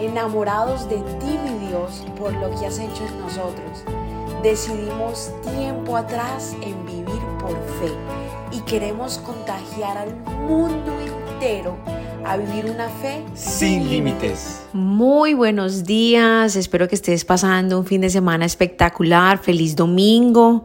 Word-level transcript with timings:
enamorados 0.00 0.88
de 0.88 0.96
ti, 0.96 1.38
mi 1.44 1.66
Dios, 1.68 2.04
por 2.18 2.32
lo 2.34 2.50
que 2.50 2.66
has 2.66 2.78
hecho 2.78 3.04
en 3.04 3.20
nosotros. 3.20 3.84
Decidimos 4.42 5.32
tiempo 5.42 5.96
atrás 5.96 6.54
en 6.62 6.84
vivir 6.86 7.20
por 7.40 7.52
fe 7.80 7.92
y 8.52 8.60
queremos 8.60 9.18
contagiar 9.18 9.98
al 9.98 10.14
mundo 10.46 10.92
entero 11.00 11.76
a 12.26 12.36
vivir 12.36 12.64
una 12.68 12.88
fe 12.88 13.22
sin 13.34 13.88
límites. 13.88 14.66
Muy 14.72 15.34
buenos 15.34 15.84
días, 15.84 16.56
espero 16.56 16.88
que 16.88 16.96
estés 16.96 17.24
pasando 17.24 17.78
un 17.78 17.86
fin 17.86 18.00
de 18.00 18.10
semana 18.10 18.44
espectacular, 18.44 19.38
feliz 19.38 19.76
domingo, 19.76 20.64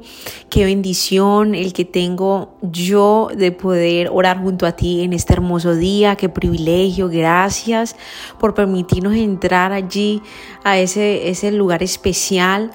qué 0.49 0.65
bendición 0.65 1.53
el 1.53 1.71
que 1.71 1.85
tengo 1.85 2.57
yo 2.63 3.29
de 3.35 3.51
poder 3.51 4.09
orar 4.11 4.39
junto 4.39 4.65
a 4.65 4.71
ti 4.71 5.03
en 5.03 5.13
este 5.13 5.33
hermoso 5.33 5.75
día, 5.75 6.15
qué 6.15 6.29
privilegio, 6.29 7.09
gracias 7.09 7.95
por 8.39 8.55
permitirnos 8.55 9.13
entrar 9.13 9.71
allí 9.71 10.23
a 10.63 10.79
ese, 10.79 11.29
ese 11.29 11.51
lugar 11.51 11.83
especial, 11.83 12.71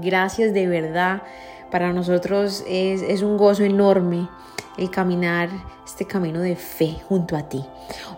gracias 0.00 0.54
de 0.54 0.66
verdad, 0.66 1.24
para 1.70 1.92
nosotros 1.92 2.64
es, 2.66 3.02
es 3.02 3.20
un 3.20 3.36
gozo 3.36 3.64
enorme 3.64 4.28
el 4.78 4.90
caminar 4.90 5.50
este 5.84 6.06
camino 6.06 6.40
de 6.40 6.56
fe 6.56 6.96
junto 7.08 7.36
a 7.36 7.48
ti. 7.48 7.64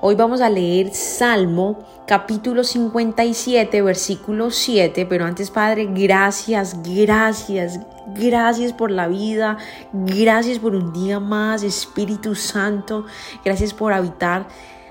Hoy 0.00 0.14
vamos 0.14 0.40
a 0.40 0.50
leer 0.50 0.92
Salmo 0.92 1.78
capítulo 2.06 2.64
57, 2.64 3.82
versículo 3.82 4.50
7, 4.50 5.06
pero 5.06 5.24
antes 5.24 5.50
Padre, 5.50 5.88
gracias, 5.90 6.76
gracias, 6.82 7.80
gracias 8.14 8.72
por 8.72 8.90
la 8.90 9.06
vida, 9.06 9.58
gracias 9.92 10.58
por 10.58 10.74
un 10.74 10.92
día 10.92 11.20
más, 11.20 11.62
Espíritu 11.62 12.34
Santo, 12.34 13.06
gracias 13.44 13.72
por 13.72 13.92
habitar 13.92 14.48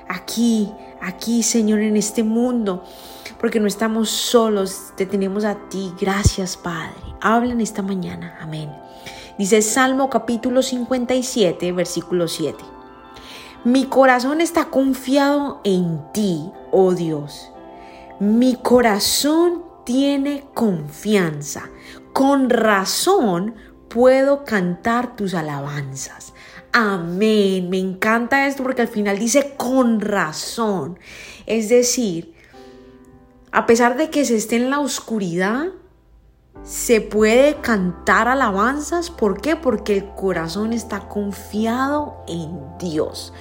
aquí, 0.08 0.72
aquí 1.02 1.44
Señor, 1.44 1.80
en 1.80 1.98
este 1.98 2.24
mundo, 2.24 2.84
porque 3.40 3.60
no 3.60 3.68
estamos 3.68 4.10
solos, 4.10 4.94
te 4.96 5.06
tenemos 5.06 5.46
a 5.46 5.56
ti, 5.70 5.94
gracias 6.00 6.58
Padre. 6.58 6.96
Habla 7.22 7.54
en 7.54 7.62
esta 7.62 7.82
mañana, 7.82 8.38
amén. 8.42 8.70
Dice 9.38 9.62
Salmo 9.62 10.10
capítulo 10.10 10.62
57, 10.62 11.72
versículo 11.72 12.28
7. 12.28 12.58
Mi 13.64 13.86
corazón 13.86 14.42
está 14.42 14.66
confiado 14.66 15.62
en 15.64 16.02
ti, 16.14 16.52
oh 16.72 16.94
Dios. 16.94 17.52
Mi 18.20 18.56
corazón 18.56 19.64
tiene 19.86 20.46
confianza. 20.54 21.70
Con 22.12 22.50
razón 22.50 23.56
puedo 23.88 24.44
cantar 24.44 25.16
tus 25.16 25.34
alabanzas. 25.34 26.34
Amén. 26.74 27.70
Me 27.70 27.80
encanta 27.80 28.48
esto 28.48 28.64
porque 28.64 28.82
al 28.82 28.88
final 28.88 29.18
dice 29.18 29.54
con 29.58 30.02
razón. 30.02 31.00
Es 31.46 31.70
decir, 31.70 32.36
a 33.52 33.66
pesar 33.66 33.98
de 33.98 34.10
que 34.10 34.26
se 34.26 34.36
esté 34.36 34.58
en 34.58 34.70
la 34.70 34.80
oscuridad, 34.80 35.68
se 36.64 37.02
puede 37.02 37.56
cantar 37.56 38.28
alabanzas. 38.28 39.10
¿Por 39.10 39.42
qué? 39.42 39.56
Porque 39.56 39.98
el 39.98 40.10
corazón 40.14 40.74
está 40.74 41.08
confiado 41.08 42.24
en 42.28 42.78
Dios. 42.78 43.34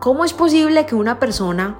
¿Cómo 0.00 0.24
es 0.24 0.32
posible 0.32 0.86
que 0.86 0.94
una 0.94 1.18
persona 1.18 1.78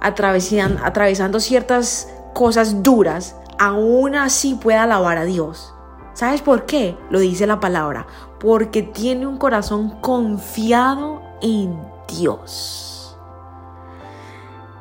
atravesando 0.00 1.40
ciertas 1.40 2.08
cosas 2.34 2.82
duras, 2.82 3.36
aún 3.58 4.14
así 4.14 4.54
pueda 4.54 4.82
alabar 4.84 5.18
a 5.18 5.24
Dios? 5.24 5.72
¿Sabes 6.12 6.42
por 6.42 6.66
qué? 6.66 6.96
Lo 7.10 7.18
dice 7.18 7.46
la 7.46 7.58
palabra. 7.58 8.06
Porque 8.38 8.82
tiene 8.82 9.26
un 9.26 9.38
corazón 9.38 9.98
confiado 10.00 11.22
en 11.40 11.76
Dios. 12.06 13.16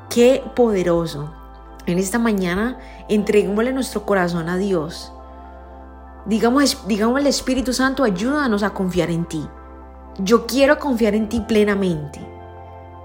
Qué 0.09 0.44
poderoso. 0.56 1.31
En 1.86 2.00
esta 2.00 2.20
mañana 2.20 2.78
entreguémosle 3.09 3.73
nuestro 3.73 4.06
corazón 4.06 4.50
a 4.50 4.58
Dios 4.58 5.14
Digamos, 6.25 6.88
digamos 6.88 7.20
el 7.20 7.28
Espíritu 7.28 7.73
Santo, 7.73 8.03
ayúdanos 8.03 8.63
a 8.63 8.69
confiar 8.69 9.09
en 9.09 9.25
ti. 9.25 9.46
Yo 10.19 10.46
quiero 10.46 10.80
confiar 10.80 11.16
en 11.16 11.28
ti 11.28 11.41
plenamente. 11.41 12.19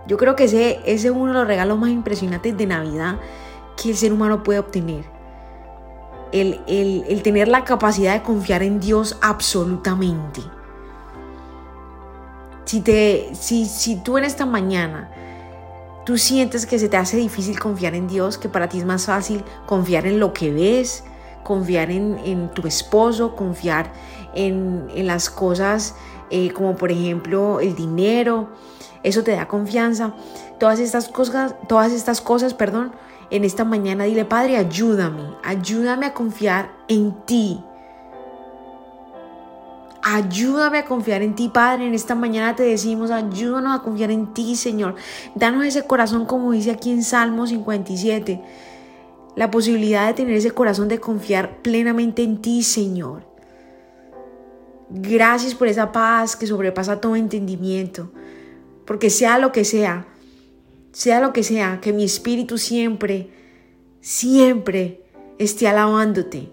Yo 0.06 0.16
creo 0.16 0.36
que 0.36 0.44
ese, 0.44 0.80
ese 0.84 1.08
es 1.08 1.10
uno 1.12 1.26
de 1.26 1.38
los 1.38 1.46
regalos 1.46 1.78
más 1.78 1.90
impresionantes 1.90 2.56
de 2.56 2.66
Navidad 2.66 3.16
que 3.76 3.90
el 3.90 3.96
ser 3.96 4.12
humano 4.12 4.42
puede 4.42 4.60
obtener. 4.60 5.04
El, 6.30 6.60
el, 6.68 7.22
tener 7.22 7.48
la 7.48 7.64
capacidad 7.64 8.12
de 8.12 8.22
confiar 8.22 8.62
en 8.62 8.80
Dios 8.80 9.18
absolutamente. 9.20 10.42
Si, 12.66 12.82
te, 12.82 13.30
si, 13.34 13.64
si 13.66 13.96
tú 13.96 14.18
en 14.18 14.24
esta 14.24 14.46
mañana 14.46 15.10
tú 16.08 16.16
sientes 16.16 16.64
que 16.64 16.78
se 16.78 16.88
te 16.88 16.96
hace 16.96 17.18
difícil 17.18 17.60
confiar 17.60 17.94
en 17.94 18.08
Dios, 18.08 18.38
que 18.38 18.48
para 18.48 18.66
ti 18.66 18.78
es 18.78 18.86
más 18.86 19.04
fácil 19.04 19.44
confiar 19.66 20.06
en 20.06 20.18
lo 20.18 20.32
que 20.32 20.50
ves, 20.50 21.04
confiar 21.42 21.90
en, 21.90 22.50
tu 22.54 22.66
esposo, 22.66 23.36
confiar 23.36 23.92
en, 24.34 24.88
las 25.06 25.28
cosas 25.28 25.96
eh, 26.30 26.50
como 26.54 26.76
por 26.76 26.90
ejemplo 26.90 27.60
el 27.60 27.76
dinero, 27.76 28.48
eso 29.02 29.22
te 29.22 29.32
da 29.32 29.48
confianza. 29.48 30.14
Todas 30.58 30.80
estas 30.80 31.08
cosas, 31.08 31.54
todas 31.68 31.92
estas 31.92 32.22
cosas, 32.22 32.54
perdón, 32.54 32.92
en 33.28 33.44
esta 33.44 33.64
mañana 33.64 34.04
dile, 34.04 34.24
Padre, 34.24 34.56
ayúdame, 34.56 35.34
ayúdame 35.44 36.06
a 36.06 36.14
confiar 36.14 36.72
en 36.88 37.12
ti. 37.26 37.62
Ayúdame 40.02 40.78
a 40.78 40.84
confiar 40.84 41.22
en 41.22 41.34
ti, 41.34 41.48
Padre. 41.48 41.86
En 41.86 41.94
esta 41.94 42.14
mañana 42.14 42.54
te 42.56 42.62
decimos, 42.62 43.10
ayúdanos 43.10 43.78
a 43.78 43.82
confiar 43.82 44.10
en 44.10 44.32
ti, 44.32 44.56
Señor. 44.56 44.94
Danos 45.34 45.64
ese 45.64 45.82
corazón 45.82 46.24
como 46.26 46.52
dice 46.52 46.70
aquí 46.70 46.90
en 46.90 47.02
Salmo 47.02 47.46
57 47.46 48.40
la 49.38 49.52
posibilidad 49.52 50.08
de 50.08 50.14
tener 50.14 50.34
ese 50.34 50.50
corazón 50.50 50.88
de 50.88 50.98
confiar 50.98 51.62
plenamente 51.62 52.24
en 52.24 52.42
ti, 52.42 52.64
Señor. 52.64 53.22
Gracias 54.90 55.54
por 55.54 55.68
esa 55.68 55.92
paz 55.92 56.34
que 56.34 56.48
sobrepasa 56.48 57.00
todo 57.00 57.14
entendimiento, 57.14 58.10
porque 58.84 59.10
sea 59.10 59.38
lo 59.38 59.52
que 59.52 59.64
sea, 59.64 60.08
sea 60.90 61.20
lo 61.20 61.32
que 61.32 61.44
sea, 61.44 61.78
que 61.80 61.92
mi 61.92 62.02
espíritu 62.02 62.58
siempre, 62.58 63.30
siempre 64.00 65.04
esté 65.38 65.68
alabándote. 65.68 66.50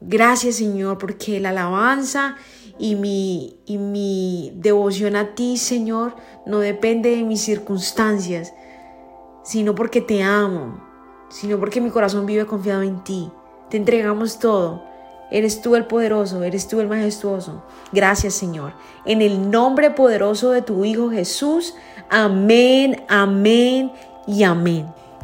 Gracias 0.00 0.56
Señor, 0.56 0.98
porque 0.98 1.40
la 1.40 1.50
alabanza 1.50 2.36
y 2.78 2.94
mi, 2.94 3.58
y 3.66 3.78
mi 3.78 4.52
devoción 4.54 5.16
a 5.16 5.34
ti, 5.34 5.56
Señor, 5.56 6.14
no 6.46 6.60
depende 6.60 7.10
de 7.10 7.24
mis 7.24 7.40
circunstancias, 7.42 8.54
sino 9.42 9.74
porque 9.74 10.00
te 10.00 10.22
amo, 10.22 10.80
sino 11.30 11.58
porque 11.58 11.80
mi 11.80 11.90
corazón 11.90 12.26
vive 12.26 12.46
confiado 12.46 12.82
en 12.82 13.02
ti. 13.02 13.30
Te 13.70 13.76
entregamos 13.76 14.38
todo. 14.38 14.82
Eres 15.30 15.60
tú 15.60 15.76
el 15.76 15.84
poderoso, 15.86 16.42
eres 16.42 16.68
tú 16.68 16.80
el 16.80 16.88
majestuoso. 16.88 17.62
Gracias 17.92 18.34
Señor. 18.34 18.72
En 19.04 19.20
el 19.20 19.50
nombre 19.50 19.90
poderoso 19.90 20.52
de 20.52 20.62
tu 20.62 20.84
Hijo 20.84 21.10
Jesús. 21.10 21.74
Amén, 22.08 23.04
amén 23.08 23.92
y 24.26 24.44
amén. 24.44 24.86